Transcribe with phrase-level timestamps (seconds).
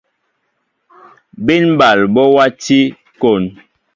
[1.45, 2.77] Bín ɓal ɓɔ wati
[3.21, 3.43] kón.